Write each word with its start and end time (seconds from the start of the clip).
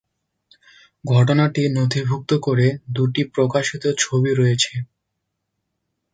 ঘটনাটি 1.03 1.61
নথিভুক্ত 1.75 2.31
করে 2.39 2.67
দুটি 2.91 3.21
প্রকাশিত 3.33 3.83
ছবি 3.97 4.31
রয়েছে। 4.35 4.73